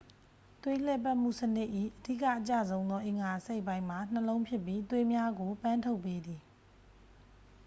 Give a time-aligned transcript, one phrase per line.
[0.61, 1.69] သွေးလှည့်ပတ်မှုစနစ်၏
[1.99, 6.41] အဓိက အကျဆုံးသော အင်္ဂါအစိတ်အပိုင်းမှာ နှလုံးဖြစ်ပြီး သွေးများကို ပန်းထုတ်ပေးသည်